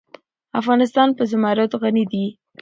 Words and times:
افغانستان 0.59 1.09
په 1.17 1.23
زمرد 1.31 1.71
غني 1.81 2.03
دی. 2.11 2.25